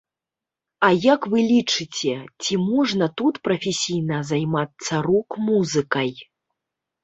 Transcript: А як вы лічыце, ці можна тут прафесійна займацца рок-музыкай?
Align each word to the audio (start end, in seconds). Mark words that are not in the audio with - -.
А 0.87 0.87
як 1.13 1.27
вы 1.33 1.43
лічыце, 1.51 2.15
ці 2.45 2.53
можна 2.71 3.05
тут 3.23 3.35
прафесійна 3.51 4.25
займацца 4.33 5.07
рок-музыкай? 5.11 6.11